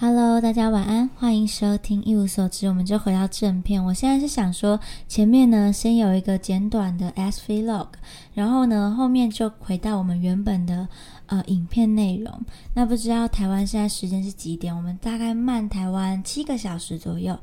[0.00, 2.68] Hello，大家晚安，欢迎收听一无所知。
[2.68, 3.84] 我们就回到正片。
[3.84, 4.78] 我现在是想说，
[5.08, 7.88] 前面呢先有一个简短的 S Vlog，
[8.32, 10.86] 然后呢后面就回到我们原本的
[11.26, 12.32] 呃影片内容。
[12.74, 14.74] 那不知道台湾现在时间是几点？
[14.74, 17.36] 我们大概慢台湾七个小时左右。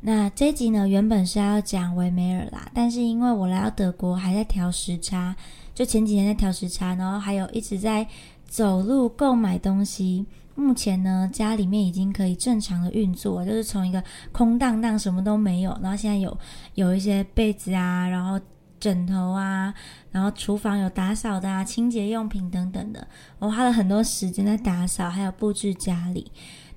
[0.00, 5.34] 那这集呢原本是要讲维梅尔啦，但是因为我来到德国还在调时差，
[5.74, 8.06] 就前几天在调时差，然后还有一直在
[8.46, 10.24] 走路购买东西。
[10.60, 16.36] 目前呢，家里面已经可以正常的运作，就是从一个空荡荡什么都没有，然后现在有
[16.74, 18.38] 有一些被子啊，然后
[18.78, 19.74] 枕头啊，
[20.10, 26.30] 然后厨房有打扫的啊，清洁用品等等的，我花了很多时间在打扫，还有布置家里。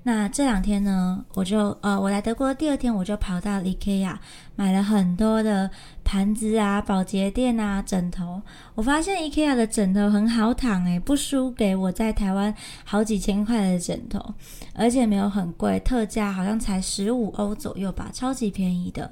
[0.06, 4.14] 那这两天呢，我就呃，我来德国的第二天，我就跑到 IKEA
[4.54, 5.70] 买了很多的
[6.04, 8.42] 盘子啊、保洁垫啊、枕头。
[8.74, 12.54] 我发现 IKEA 的枕头很好躺诶，不输给我在台湾
[12.84, 14.20] 好几千块的枕头，
[14.74, 19.10] 而且没有很贵，特价好像才十五欧左右吧，超级便宜的。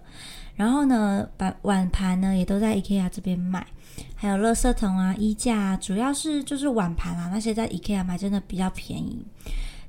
[0.55, 3.67] 然后呢，把碗盘呢也都在 IKEA 这边买，
[4.15, 9.25] 还有垃圾桶啊、衣架啊，主要是就是碗盘啊，那些在 IKEA 买真的比较便宜。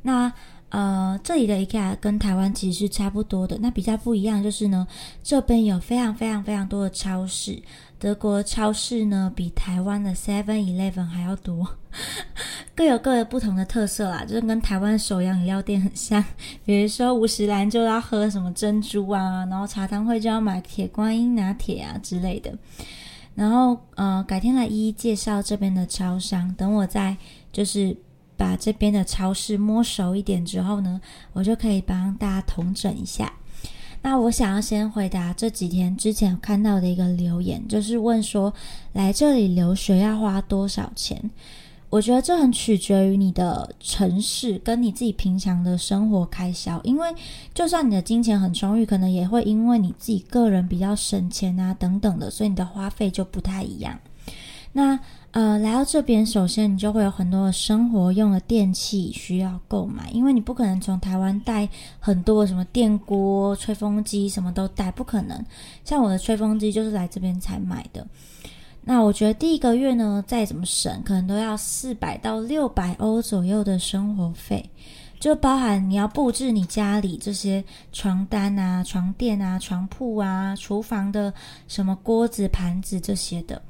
[0.06, 0.32] 那
[0.74, 3.56] 呃，这里的 IKEA 跟台湾其实是差不多的。
[3.62, 4.88] 那比较不一样就是呢，
[5.22, 7.62] 这边有非常非常非常多的超市。
[8.00, 11.78] 德国超市呢，比台湾的 Seven Eleven 还要多，
[12.74, 14.26] 各有各的不同的特色啦。
[14.26, 16.26] 就是跟台湾首阳饮料店很像，
[16.66, 22.52] 比如说五十兰就要喝什么珍珠啊，然后茶汤会就要买铁观音拿铁啊之类的。
[23.36, 26.52] 然后呃，改天来一一介绍这边的超商。
[26.56, 27.16] 等我再
[27.52, 27.96] 就是。
[28.44, 31.00] 把这边的超市摸熟一点之后呢，
[31.32, 33.32] 我就可以帮大家统整一下。
[34.02, 38.54] 那我想要先回答这几天之前看到的一个留言，就是问说
[38.92, 41.32] 来这里留学要花多少钱？
[41.90, 47.08] 我觉得这很取决于你的城市跟你自己平常的生活开销，因为
[47.54, 53.98] 就算你的金钱很充裕，可能也会因为你自己个人比较省钱啊等等的，所以你的花费就不太一样。
[54.76, 55.00] 那
[55.32, 61.70] 呃，来到这边，首先你就会有很多生活用的电器需要购买，因为你不可能从台湾带
[62.00, 65.44] 很多什么电锅、吹风机，什么都带，不可能。
[65.86, 68.06] 像我的吹风机就是来这边才买的。
[68.84, 74.68] 那我觉得第一个月呢，再怎么省，可能都要四百到六百欧左右的生活费，
[75.20, 81.34] 就包含你要布置你家里这些床单啊、床垫啊、床铺啊、厨房的
[81.68, 83.62] 什么锅子、盘子这些的。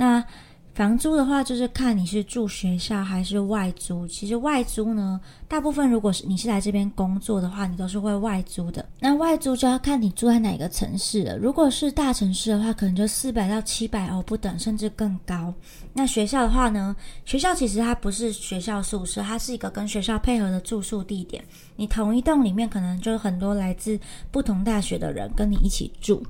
[0.00, 0.24] 那
[0.72, 4.06] 房租的话，就是看你是住学校还是外租。
[4.06, 8.88] 其实外租呢，大部分如果是你是来这边工作的话，你都是会外租的。
[8.98, 11.36] 那外租就要看你住在哪个城市了。
[11.36, 15.52] 如果是大城市的话，可能就四百到七百欧不等，甚至更高。
[15.92, 16.96] 那学校的话呢，
[17.26, 21.44] 学校其实它不是学校宿舍，它是一个跟学校配合的住宿地点。
[21.76, 24.00] 你同一栋里面可能就很多来自
[24.30, 26.24] 不同大学的人跟你一起住。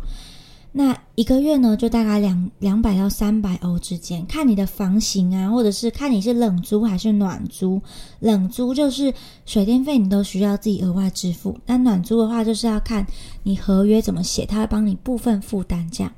[0.73, 7.83] 那一个月呢，就大概两两百到三百欧之间，看你的房型啊，或者是看你是冷租还是暖租。
[8.21, 9.13] 冷租就是
[9.45, 13.05] 水电费你都需要自己额外支付，那暖租的话就是要看
[13.43, 16.13] 你合约怎么写，他会帮你部分负担这样。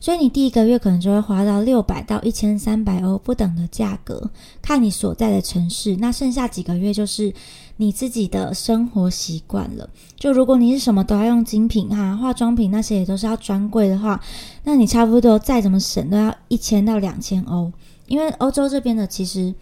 [0.00, 4.30] 所以你第一个月可能就会花到六百到一千三百欧不等的价格，
[4.62, 5.96] 看你所在的城市。
[5.96, 7.32] 那剩下几个月就是
[7.76, 9.88] 你自己的生活习惯了。
[10.16, 14.20] 就如果你是什么都要用精品哈，化妆品那些也都是要专柜的话，
[14.64, 17.72] 那你差不多再怎么省都要一千到两千欧。
[18.06, 19.54] 因为欧洲这边的其实，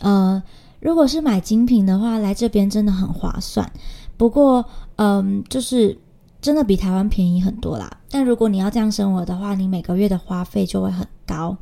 [0.00, 0.42] 呃，
[0.80, 3.70] 如果是买精品的话，来这边真的很划算。
[4.16, 4.64] 不过，
[4.96, 5.96] 嗯，就是。
[6.44, 11.56] 真的比台湾便宜很多啦，但如果你要这样生活的话，你每个月的花费就会很高。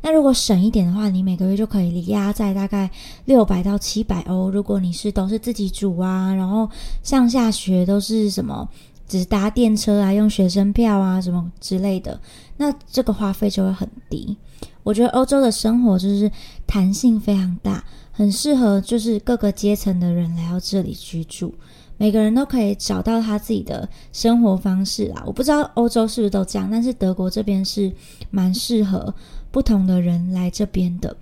[0.00, 2.88] 那如果省一点的话，你每个月就可以压在大概
[3.24, 4.48] 六百到七百欧。
[4.48, 6.70] 如果你是都是自己煮啊，然后
[7.02, 8.68] 上下学都是什么，
[9.08, 12.20] 只搭电车啊，用学生票啊什么之类的，
[12.58, 14.36] 那这个花费就会很低。
[14.84, 16.30] 我觉得欧洲的生活就是
[16.64, 21.52] 弹性非常大，很适合就是各个阶层的人来到这里居住。
[21.98, 25.24] 每个人都可以找到他自己的生活方式啊！
[25.26, 27.92] 我不知道欧洲是不是都这样，但是德国这边是
[28.30, 29.12] 蛮适合
[29.50, 31.14] 不同的人来这边的。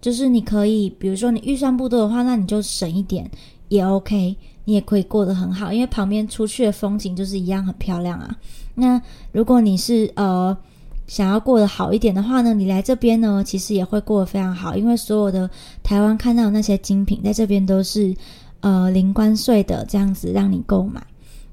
[0.00, 3.30] 就是你可以，比如说你预算不多的话，那你就省一点
[3.68, 4.34] 也 OK，
[4.64, 8.34] 你也可以过得很好，因为旁边出去的风景就是一样很漂亮啊。
[8.74, 9.00] 那
[9.32, 10.56] 如果你是呃
[11.06, 15.48] 想要过得好一点的话呢，你来这边呢，其实也会过得非常好，因为所有的
[15.82, 18.16] 台湾看到的那些精品，在这边都是。
[18.62, 21.04] 呃，零关税的这样子让你购买，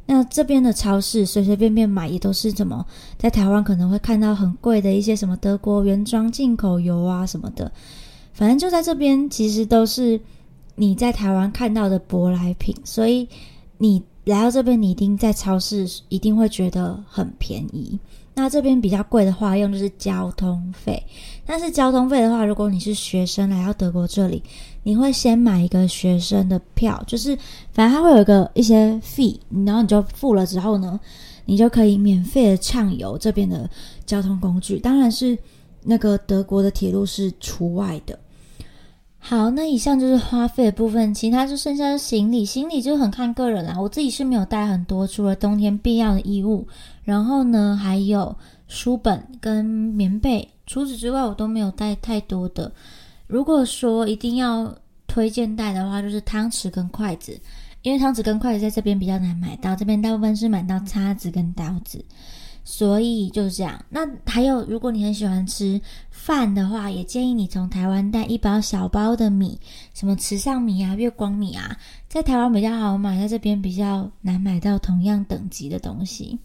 [0.06, 2.86] 那这边的超市随随便便买也都是怎么，
[3.18, 7.72] 在台湾可能会看到很贵的一些什么德国原装进口油啊什么的，
[8.32, 10.22] 反正就在这边其实都是
[10.76, 13.28] 你在台湾看到的舶来品，所以
[13.80, 17.98] 你来到这边，你一定在超市一定会觉得很便宜。
[18.40, 21.02] 那这边比较贵的话，用就是交通费。
[21.46, 24.42] 但是交通费的话，如果你是学生来到德国这里，
[24.84, 27.38] 你会先买一个学生的票，就是
[27.72, 31.00] 反正它会有一个一些费，然后你就付了之后呢，
[31.46, 33.70] 你就可以免费的畅游这边的
[34.06, 34.80] 交通工具。
[34.80, 35.38] 当然是
[35.84, 38.18] 那个德国的铁路是除外的。
[39.22, 43.76] 好，那以上就是花费的部分，其他就剩下的行李，行李就很看个人啦。
[43.80, 46.66] 我自己是没有带很多，除了冬天必要的衣物，
[47.04, 48.36] 然后呢还有
[48.68, 52.72] 书本跟棉被，除此之外我都没有带太多的。
[53.28, 54.74] 如果说一定要
[55.06, 57.38] 推荐带的话，就是汤匙跟筷子，
[57.84, 62.04] 因为汤匙跟筷子在这边比较难买到，这边大部分是买到叉子跟刀子。
[62.72, 63.84] 所以就是这样。
[63.90, 65.82] 那还有，如果你很喜欢吃
[66.12, 69.60] 饭的话，也建议你从台湾带一包小包的米，
[69.96, 71.76] 什么慈上米啊、月光米啊，
[72.08, 76.38] 在台湾比较好买，在这边比较难买到同样等级的东西。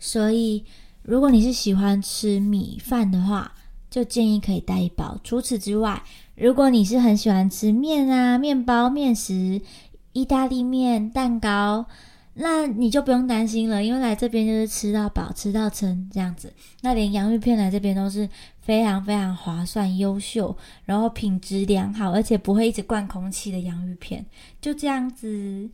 [0.00, 0.64] 所以，
[1.02, 3.52] 如果你是喜欢吃米饭的话，
[3.88, 5.16] 就建议可以带一包。
[5.22, 6.02] 除此之外，
[6.34, 9.60] 如果你是很喜欢吃面啊、面包、面食、
[10.12, 11.86] 意大利面、蛋糕。
[12.40, 16.52] 那你就不用担心了，因为来这边就是吃到饱、吃到撑这样子。
[16.82, 18.28] 那连洋芋片来这边都是
[18.60, 24.24] 非常非常划算、优秀，然后品质良好，而且不会一直灌空气的洋芋片。
[24.60, 25.68] 就这样子，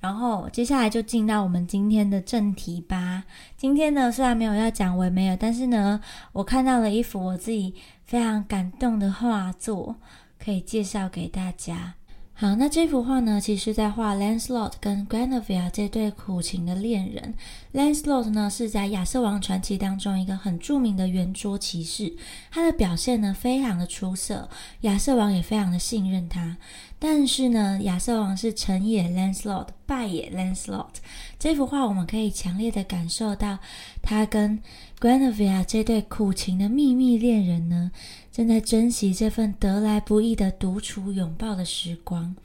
[0.00, 3.22] 然后接下来就进到我们今天的正题吧。
[3.56, 6.00] 今天呢，虽然没有要讲维梅尔，但是呢，
[6.32, 7.74] 我看到了一幅我自己
[8.04, 9.94] 非常感动的画作，
[10.36, 11.94] 可以介绍给大家。
[12.40, 17.34] 好，那这幅画呢，其实在画 Lancelot 跟 Guinevere 这对苦情的恋人。
[17.74, 22.14] Lancelot 呢是在亚瑟王传奇当中一个很著名的圆桌骑士，
[22.52, 24.48] 他的表现呢非常的出色，
[24.82, 26.56] 亚瑟王也非常的信任他。
[27.00, 30.94] 但是呢，亚瑟王是成也 Lancelot，败也 Lancelot。
[31.40, 33.58] 这幅画我们可以强烈的感受到，
[34.00, 34.62] 他跟
[35.00, 37.90] Guinevere 这对苦情的秘密恋人呢。
[38.38, 42.36] 正在珍惜这份得来不易的独处拥抱的时光。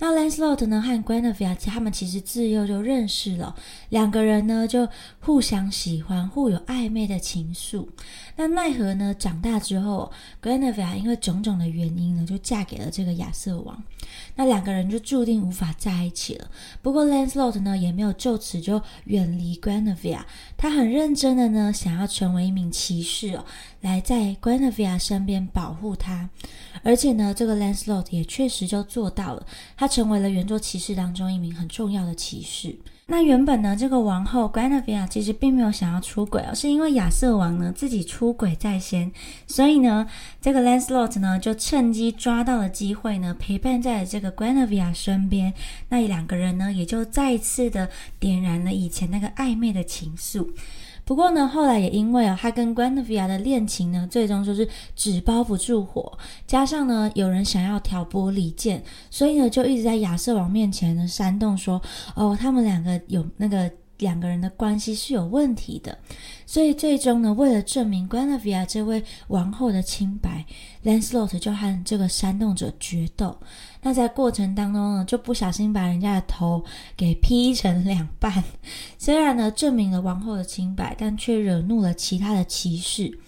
[0.00, 3.54] 那 Lancelot 呢和 Guinevere 他们其实自幼就认识了，
[3.90, 4.88] 两个人呢就
[5.20, 7.86] 互相喜欢，互有暧昧的情愫。
[8.34, 10.10] 那奈何呢，长大之后
[10.42, 13.80] ，Guinevere 因为种种的原因呢，就嫁给了这个亚瑟王。
[14.34, 16.50] 那两个人就注定无法在一起了。
[16.82, 20.22] 不过 Lancelot 呢也没有就此就远离 Guinevere，
[20.56, 23.44] 他很认真的呢想要成为一名骑士哦。
[23.80, 26.30] 来在 Guinevere 身边保护他，
[26.82, 29.46] 而且呢，这个 Lancelot 也确实就做到了，
[29.76, 32.74] 他成为了圆桌骑士当中一名很重要的骑士。
[33.10, 39.10] 那原本呢，这个王后 Guinevere 其实并没有想要出轨哦，是因为亚瑟王呢自己出轨在先，
[39.46, 40.06] 所以呢，
[40.40, 45.52] 这个 Lancelot 呢就趁机抓到了机会呢，陪伴在了这个 Guinevere 身边。
[45.90, 50.48] 那两个人呢，也就再次的点燃了以前那个暧昧的情愫。
[51.08, 61.80] 不过呢，后来也因为啊，他跟格兰维亚的恋情呢，最终就是纸包不住火，加上呢，有人想要挑拨离间，所以呢，就一直在亚瑟王面前呢煽动说，
[62.14, 65.96] 哦，他们两个有那个两个人的关系是有问题的。
[66.46, 70.44] 所以最终呢，为了证明 Guinevere 这位王后的清白
[70.82, 73.38] ，Lancelot 就和这个煽动者决斗。
[73.82, 76.64] 那在过程当中呢，就不小心把人家的头
[76.96, 78.42] 给劈成两半。
[78.98, 83.18] 虽然呢证明了王后的清白，但却惹怒了其他的骑士。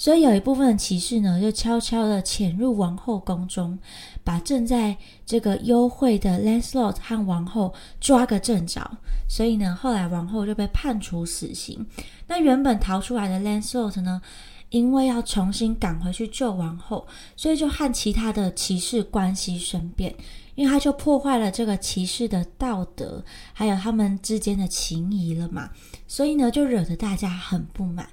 [0.00, 3.78] 所以有一部分的骑士呢，就悄悄的潜入王后宫中，
[4.24, 8.96] 把正在这个幽会的 Lancelot 和王后抓个正着。
[9.28, 11.86] 所以呢，后来王后就被判处死刑。
[12.26, 14.22] 那原本逃出来的 Lancelot 呢？
[14.70, 20.14] 因为要重新赶回去救王后，所以就和其他的骑士关系生变，
[20.54, 25.68] 因为他就破坏了这个骑士的道德，还有他们之间的情谊了嘛，
[26.06, 28.08] 所以呢就惹得大家很不满。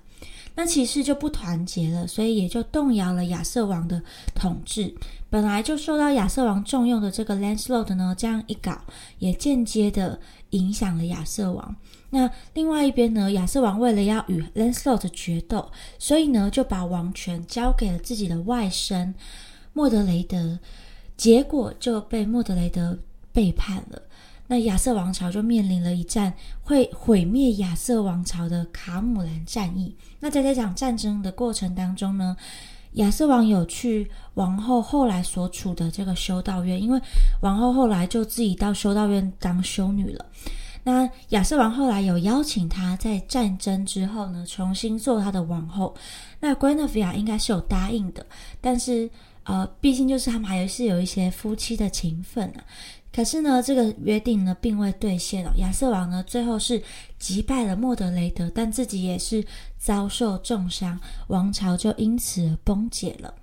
[0.58, 4.02] 那骑士就不团结了，所以也就动摇了亚瑟王的
[4.34, 4.92] 统治。
[5.30, 8.76] 本来就受到亚瑟王重用的这个 Lancelot 呢，这样一搞，
[9.20, 11.76] 也间接的影响了亚瑟王。
[12.10, 19.14] 那另外一边呢，亚瑟王为了要与 Lancelot 决斗，所以呢就把王权交给了自己的外甥
[19.74, 20.58] 莫德雷德，
[21.16, 22.98] 结果就被莫德雷德
[23.32, 24.02] 背叛了。
[24.48, 29.96] 那亚瑟王朝就面临了一战会毁灭亚瑟王朝的卡姆兰战役。
[30.20, 32.36] 那在这场战争的过程当中呢，
[32.94, 37.01] 亚瑟王有去王后后来所处的这个修道院，因为
[37.42, 40.25] 王后后来就自己到修道院当修女了。
[40.84, 45.94] 那亚瑟王后来有邀请他在战争之后呢，重新做他的王后。
[46.39, 48.25] 那 g u i n e v e r 应该是有答应的，
[48.62, 49.10] 但是
[49.44, 52.63] 呃，毕竟就是他们还是有一些夫妻的情分啊。
[53.12, 55.52] 可是呢，这个约定呢并未兑现哦。
[55.58, 56.82] 亚瑟王呢最后是
[57.18, 59.44] 击败了莫德雷德，但自己也是
[59.78, 63.34] 遭受重伤，王朝就因此而崩解了。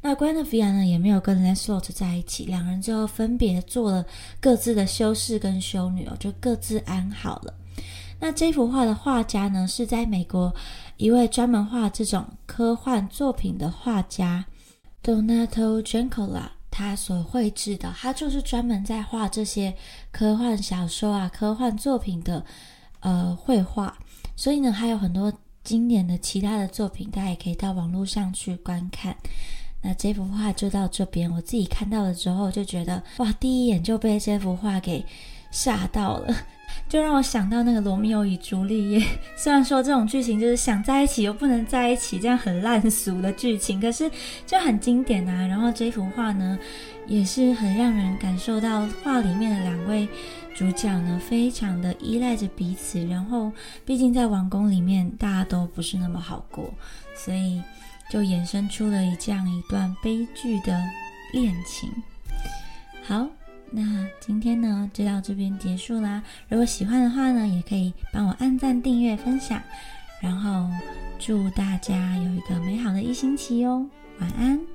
[0.00, 4.04] 那 g 恩菲亚呢也没有跟 Lancelot 在一起，两人就分别做了
[4.40, 7.54] 各自的修士跟修女哦，就各自安好了。
[8.18, 10.52] 那这幅画的画家呢是在美国
[10.96, 14.44] 一位专门画这种科幻作品的画家
[15.04, 16.48] Donato Giancola。
[16.72, 19.76] 他所绘制的，他就是专门在画这些
[20.10, 22.44] 科幻小说啊、科幻作品的
[23.00, 23.96] 呃绘画，
[24.34, 25.30] 所以呢，还有很多
[25.62, 29.14] 经典的其他的作品，大家也可以到网络上去观看。
[29.82, 35.04] 那这幅画就到这边，我自己看到了之后就觉得，哇，第一眼就被这幅画给
[35.50, 36.34] 吓到了。
[36.92, 39.02] 就让我想到那个罗密欧与朱丽叶，
[39.34, 44.10] 虽然说这种剧情就是想在一起又不能在一起，这样很烂俗的剧情，可是
[44.44, 45.46] 就很经典啊。
[45.46, 46.58] 然后这幅画呢，
[47.06, 50.06] 也是很让人感受到画里面的两位
[50.54, 53.02] 主角呢，非常的依赖着彼此。
[53.06, 53.50] 然后
[53.86, 56.74] 毕竟在王宫里面，大家都不是那么好过，
[57.16, 57.62] 所以
[58.10, 60.78] 就衍生出了这样一段悲剧的
[61.32, 61.90] 恋情。
[63.02, 63.26] 好。
[63.72, 66.22] 那今天呢就到这边结束啦。
[66.48, 69.60] 如果喜欢的话呢，也可以帮我按赞、订阅、分享，
[70.20, 70.68] 然后
[71.18, 73.86] 祝大家有一个美好的一星期哦。
[74.20, 74.71] 晚安。